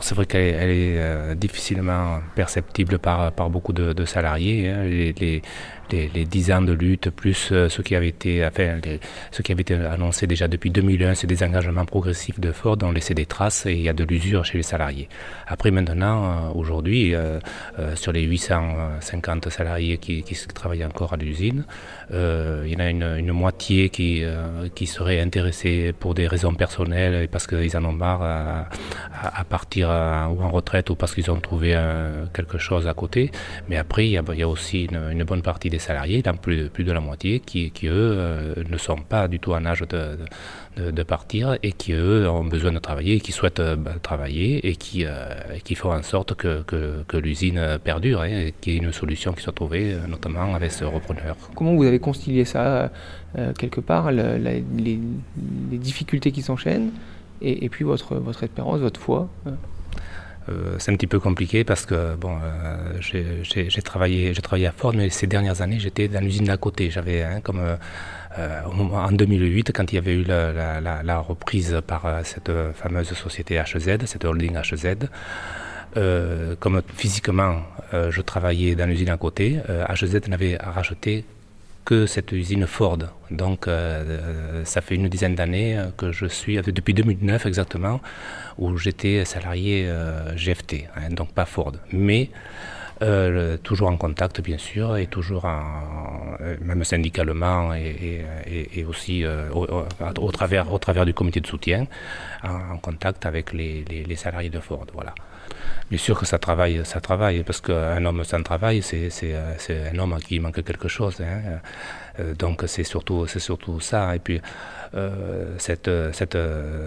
C'est 0.00 0.14
vrai 0.14 0.26
qu'elle 0.26 0.70
est, 0.70 0.98
euh, 0.98 1.34
difficilement 1.34 2.20
perceptible 2.34 2.98
par, 2.98 3.30
beaucoup 3.50 3.72
de, 3.72 4.04
salariés. 4.04 4.68
Hein. 4.68 4.84
Les, 4.84 5.12
les, 5.12 5.42
les, 5.92 6.24
10 6.24 6.52
ans 6.52 6.62
de 6.62 6.72
lutte, 6.72 7.10
plus 7.10 7.50
euh, 7.52 7.68
ce 7.68 7.82
qui 7.82 7.94
avait 7.94 8.08
été, 8.08 8.42
annoncé 8.42 10.26
déjà 10.26 10.48
depuis 10.48 10.70
2001, 10.70 11.14
c'est 11.14 11.26
des 11.26 11.42
engagements 11.42 11.84
progressifs 11.84 12.40
de 12.40 12.52
Ford, 12.52 12.78
ont 12.82 12.92
laissé 12.92 13.14
des 13.14 13.26
traces 13.26 13.66
et 13.66 13.72
il 13.72 13.82
y 13.82 13.88
a 13.88 13.92
de 13.92 14.04
l'usure 14.04 14.44
chez 14.44 14.56
les 14.56 14.62
salariés. 14.62 15.08
Après 15.46 15.70
maintenant, 15.70 16.24
euh, 16.24 16.52
aujourd'hui, 16.54 17.14
sur 17.94 18.12
les 18.12 18.22
850 18.22 19.50
salariés 19.50 19.98
qui, 19.98 20.24
travaillent 20.54 20.84
encore 20.84 21.12
à 21.12 21.16
l'usine, 21.16 21.64
il 22.10 22.68
y 22.68 22.76
en 22.76 22.80
a 22.80 22.90
une, 23.18 23.32
moitié 23.32 23.90
qui, 23.90 24.24
serait 24.86 25.20
intéressée 25.20 25.92
pour 25.98 26.14
des 26.14 26.26
raisons 26.26 26.54
personnelles 26.54 27.24
et 27.24 27.28
parce 27.28 27.46
qu'ils 27.46 27.76
en 27.76 27.84
ont 27.84 27.92
marre 27.92 28.22
à 28.22 29.44
partir 29.44 29.89
ou 30.30 30.42
en 30.42 30.50
retraite 30.50 30.90
ou 30.90 30.94
parce 30.94 31.14
qu'ils 31.14 31.30
ont 31.30 31.40
trouvé 31.40 31.78
quelque 32.32 32.58
chose 32.58 32.86
à 32.86 32.94
côté. 32.94 33.30
Mais 33.68 33.76
après, 33.76 34.06
il 34.06 34.12
y 34.12 34.42
a, 34.42 34.48
aussi 34.48 34.84
une, 34.84 35.24
bonne 35.24 35.42
partie 35.42 35.70
des 35.70 35.78
salariés, 35.78 36.22
plus, 36.40 36.68
plus 36.68 36.84
de 36.84 36.92
la 36.92 37.00
moitié, 37.00 37.40
qui, 37.40 37.70
eux 37.84 37.90
euh, 37.92 38.54
ne 38.68 38.76
sont 38.76 38.96
pas 38.96 39.28
du 39.28 39.38
tout 39.38 39.52
en 39.52 39.64
âge 39.64 39.82
de, 39.88 41.02
partir 41.02 41.56
et 41.62 41.72
qui 41.72 41.92
eux 41.92 42.28
ont 42.28 42.44
besoin 42.44 42.72
de 42.72 42.78
travailler, 42.78 43.20
qui 43.20 43.32
souhaitent 43.32 43.60
euh, 43.60 43.76
bah, 43.76 43.94
travailler 44.02 44.66
et 44.68 44.76
qui, 44.76 45.04
euh, 45.04 45.10
qui 45.64 45.74
font 45.74 45.92
en 45.92 46.02
sorte 46.02 46.34
que, 46.34 46.62
que, 46.62 47.16
l'usine 47.16 47.78
perdure 47.82 48.22
hein, 48.22 48.28
et 48.28 48.54
qu'il 48.60 48.74
y 48.74 48.76
ait 48.76 48.78
une 48.78 48.92
solution 48.92 49.32
qui 49.32 49.42
soit 49.42 49.52
trouvée, 49.52 49.96
notamment 50.08 50.54
avec 50.54 50.72
ce 50.72 50.84
repreneur. 50.84 51.36
Comment 51.54 51.74
vous 51.74 51.84
avez 51.84 51.98
concilié 51.98 52.44
ça 52.44 52.90
quelque 53.58 53.80
part, 53.80 54.10
les, 54.10 54.64
difficultés 55.72 56.32
qui 56.32 56.42
s'enchaînent 56.42 56.90
et, 57.42 57.68
puis 57.68 57.84
votre, 57.84 58.16
votre 58.16 58.42
espérance, 58.42 58.80
votre 58.80 59.00
foi 59.00 59.28
euh. 60.48 60.52
Euh, 60.60 60.76
c'est 60.78 60.90
un 60.92 60.96
petit 60.96 61.06
peu 61.06 61.20
compliqué 61.20 61.64
parce 61.64 61.86
que 61.86 62.14
bon, 62.16 62.36
euh, 62.42 63.00
j'ai 63.00 63.82
travaillé, 63.82 64.32
travaillé 64.34 64.66
à 64.66 64.72
Ford, 64.72 64.92
mais 64.94 65.10
ces 65.10 65.26
dernières 65.26 65.62
années, 65.62 65.78
j'étais 65.78 66.08
dans 66.08 66.20
l'usine 66.20 66.46
d'à 66.46 66.56
côté. 66.56 66.90
J'avais 66.90 67.22
hein, 67.22 67.40
comme 67.42 67.60
en 68.38 69.12
2008, 69.12 69.72
quand 69.74 69.92
il 69.92 69.96
y 69.96 69.98
avait 69.98 70.14
eu 70.14 70.24
la, 70.24 70.80
la, 71.02 71.18
reprise 71.18 71.80
par 71.86 72.20
cette 72.24 72.50
fameuse 72.74 73.12
société 73.12 73.60
HZ, 73.60 74.06
cette 74.06 74.24
holding 74.24 74.56
HZ. 74.56 75.08
comme 76.60 76.82
physiquement 76.94 77.62
je 77.92 78.20
travaillais 78.20 78.76
dans 78.76 78.86
l'usine 78.86 79.10
à 79.10 79.16
côté, 79.16 79.58
HZ 79.68 80.28
n'avait 80.28 80.56
racheté 80.56 81.24
que 81.84 82.06
cette 82.06 82.32
usine 82.32 82.66
Ford. 82.66 82.98
Donc 83.30 83.68
euh, 83.68 84.64
ça 84.64 84.80
fait 84.80 84.94
une 84.94 85.08
dizaine 85.08 85.34
d'années 85.34 85.78
que 85.96 86.12
je 86.12 86.26
suis, 86.26 86.56
depuis 86.60 86.94
2009 86.94 87.46
exactement, 87.46 88.00
où 88.58 88.76
j'étais 88.76 89.24
salarié 89.24 89.86
euh, 89.88 90.34
GFT, 90.36 90.88
hein, 90.96 91.10
donc 91.10 91.32
pas 91.32 91.44
Ford. 91.44 91.72
Mais 91.92 92.30
euh, 93.02 93.56
toujours 93.56 93.88
en 93.88 93.96
contact 93.96 94.42
bien 94.42 94.58
sûr 94.58 94.96
et 94.98 95.06
toujours 95.06 95.46
en, 95.46 96.36
même 96.60 96.84
syndicalement 96.84 97.72
et, 97.72 98.84
aussi 98.86 99.24
au, 99.24 100.32
travers, 100.32 100.72
au 100.72 100.78
travers 100.78 101.06
du 101.06 101.14
comité 101.14 101.40
de 101.40 101.46
soutien 101.46 101.86
en, 102.42 102.76
contact 102.78 103.24
avec 103.26 103.52
les, 103.52 103.84
les, 103.84 104.16
salariés 104.16 104.50
de 104.50 104.60
Ford. 104.60 104.86
Voilà. 104.92 105.14
Bien 105.90 105.98
sûr 105.98 106.16
que 106.16 106.24
ça 106.24 106.38
travaille, 106.38 106.82
ça 106.84 107.00
travaille, 107.00 107.42
parce 107.42 107.60
qu'un 107.60 108.04
homme 108.04 108.22
sans 108.22 108.44
travail, 108.44 108.80
c'est 108.80 109.10
un 109.92 109.98
homme 109.98 110.16
qui 110.20 110.38
manque 110.38 110.62
quelque 110.62 110.86
chose. 110.86 111.20
Hein. 111.20 111.58
Euh, 112.20 112.34
donc 112.34 112.62
c'est 112.66 112.84
surtout, 112.84 113.26
surtout 113.26 113.80
ça. 113.80 114.14
Et 114.14 114.20
puis 114.20 114.40
euh, 114.94 115.56
cette, 115.58 115.90
cette, 116.12 116.38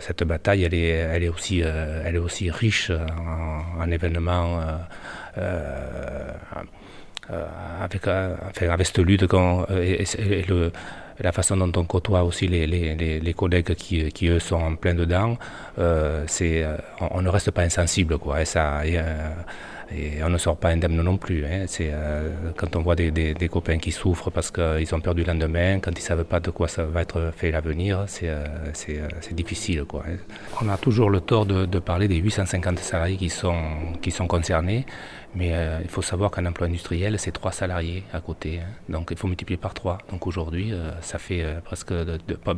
cette 0.00 0.24
bataille, 0.24 0.64
elle 0.64 0.72
est, 0.72 0.88
elle 0.88 1.24
est, 1.24 1.28
aussi, 1.28 1.62
euh, 1.62 2.02
elle 2.06 2.14
est 2.14 2.18
aussi 2.18 2.50
riche 2.50 2.90
en, 2.90 3.90
événements. 3.90 4.62
avec, 7.80 8.06
avec 8.06 8.86
cette 8.86 8.98
lutte 8.98 9.26
la 11.20 11.32
façon 11.32 11.56
dont 11.56 11.72
on 11.76 11.84
côtoie 11.84 12.22
aussi 12.24 12.46
les, 12.48 12.66
les, 12.66 13.20
les, 13.20 13.34
collègues 13.34 13.74
qui, 13.74 14.10
qui, 14.12 14.28
eux, 14.28 14.38
sont 14.38 14.56
en 14.56 14.76
plein 14.76 14.94
dedans, 14.94 15.36
euh, 15.78 16.24
c'est, 16.26 16.62
euh, 16.62 16.76
on, 17.00 17.22
ne 17.22 17.28
reste 17.28 17.50
pas 17.50 17.62
insensible, 17.62 18.18
quoi. 18.18 18.42
Et 18.42 18.44
ça, 18.44 18.86
et, 18.86 18.98
euh, 18.98 19.30
et 19.94 20.22
on 20.22 20.28
ne 20.28 20.38
sort 20.38 20.56
pas 20.56 20.68
indemne 20.70 20.96
non 20.96 21.16
plus. 21.16 21.44
Hein. 21.44 21.64
C'est 21.66 21.90
euh, 21.92 22.30
quand 22.56 22.76
on 22.76 22.82
voit 22.82 22.96
des, 22.96 23.48
copains 23.50 23.78
qui 23.78 23.92
souffrent 23.92 24.30
parce 24.30 24.50
qu'ils 24.50 24.94
ont 24.94 25.00
perdu 25.00 25.22
le 25.22 25.32
lendemain, 25.32 25.78
quand 25.80 25.92
ils 25.96 26.02
savent 26.02 26.24
pas 26.24 26.40
de 26.40 26.50
quoi 26.50 26.68
ça 26.68 26.84
va 26.84 27.02
être 27.02 27.32
fait 27.36 27.50
l'avenir, 27.50 28.04
c'est 28.06 28.30
c'est 28.74 29.34
difficile, 29.34 29.84
quoi. 29.84 30.04
Hein. 30.08 30.16
On 30.62 30.68
a 30.68 30.76
toujours 30.76 31.10
le 31.10 31.20
tort 31.20 31.46
de, 31.46 31.78
parler 31.78 32.08
des 32.08 32.16
850 32.16 32.78
salariés 32.78 33.16
qui 33.16 33.30
sont 33.30 34.26
concernés, 34.28 34.86
mais 35.34 35.52
il 35.82 35.88
faut 35.88 36.02
savoir 36.02 36.30
qu'un 36.30 36.46
emploi 36.46 36.66
industriel 36.66 37.18
c'est 37.18 37.32
trois 37.32 37.52
salariés 37.52 38.02
à 38.12 38.20
côté, 38.20 38.60
hein. 38.60 38.68
donc 38.88 39.08
il 39.10 39.16
faut 39.16 39.28
multiplier 39.28 39.58
par 39.58 39.74
trois. 39.74 39.98
Donc 40.10 40.26
aujourd'hui 40.26 40.72
ça 41.00 41.18
fait 41.18 41.42
euh, 41.42 41.60
presque 41.60 41.92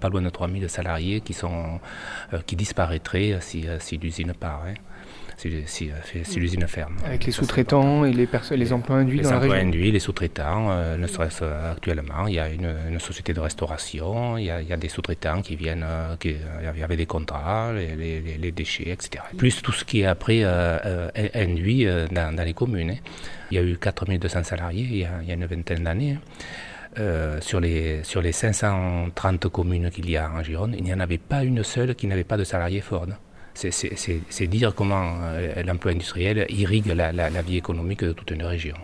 pas, 0.00 0.08
loin 0.08 0.22
de 0.22 0.30
3000 0.30 0.68
salariés 0.68 1.20
qui, 1.20 1.36
euh, 1.44 2.38
disparaîtraient 2.52 3.32
euh, 3.32 3.78
si 3.80 3.98
l'usine 3.98 4.34
part. 4.34 4.64
Si, 5.36 5.90
l'usine 6.36 6.66
ferme. 6.66 6.96
Avec 7.04 7.24
les 7.24 7.32
sous-traitants 7.32 8.04
et 8.04 8.12
les, 8.12 8.28
les 8.52 8.72
emplois 8.72 8.96
induits 8.96 9.18
les 9.18 9.22
dans 9.24 9.30
la 9.30 9.38
région 9.38 9.54
Les 9.54 9.60
emplois 9.60 9.68
induits, 9.68 9.90
les 9.92 9.98
sous-traitants, 9.98 10.96
ne 10.96 11.06
serait-ce 11.06 11.44
actuellement, 11.44 12.26
il 12.26 12.34
y 12.34 12.38
a 12.38 12.48
une, 12.48 12.98
société 12.98 13.32
de 13.32 13.40
restauration, 13.40 14.38
il 14.38 14.44
y 14.44 14.50
a, 14.50 14.76
des 14.76 14.88
sous-traitants 14.88 15.42
qui 15.42 15.56
viennent, 15.56 15.86
qui, 16.20 16.30
il 16.30 16.78
y 16.78 16.82
avait 16.82 16.96
des 16.96 17.06
contrats, 17.06 17.72
les, 17.72 18.20
les, 18.38 18.52
déchets, 18.52 18.90
etc. 18.90 19.24
Plus 19.36 19.62
tout 19.62 19.72
ce 19.72 19.84
qui 19.84 20.02
est 20.02 20.06
après 20.06 20.44
induit 21.34 21.86
dans, 22.10 22.34
dans, 22.34 22.44
les 22.44 22.54
communes. 22.54 22.90
Hein. 22.90 22.96
Il 23.50 23.56
y 23.56 23.58
a 23.58 23.62
eu 23.62 23.76
4200 23.76 24.44
salariés 24.44 24.88
il 24.90 24.98
y 24.98 25.04
a, 25.04 25.10
il 25.22 25.28
y 25.28 25.30
a 25.30 25.34
une 25.34 25.46
vingtaine 25.46 25.84
d'années. 25.84 26.12
Hein. 26.12 26.20
Euh, 26.98 27.40
sur, 27.40 27.58
les, 27.58 28.04
sur 28.04 28.20
les 28.20 28.32
530 28.32 29.48
communes 29.48 29.90
qu'il 29.90 30.10
y 30.10 30.18
a 30.18 30.30
en 30.30 30.42
Gironde, 30.42 30.74
il 30.76 30.84
n'y 30.84 30.92
en 30.92 31.00
avait 31.00 31.16
pas 31.16 31.42
une 31.42 31.62
seule 31.64 31.94
qui 31.94 32.06
n'avait 32.06 32.22
pas 32.24 32.36
de 32.36 32.44
salariés 32.44 32.82
Ford. 32.82 33.06
C'est 33.54 34.46
dire 34.46 34.74
comment 34.74 35.18
euh, 35.22 35.62
l'emploi 35.62 35.92
industriel 35.92 36.46
irrigue 36.48 36.86
la 36.86 37.42
vie 37.42 37.56
économique 37.56 38.04
de 38.04 38.12
toute 38.12 38.30
une 38.30 38.44
région. 38.44 38.76